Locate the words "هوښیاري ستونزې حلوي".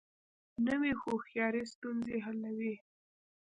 1.01-2.75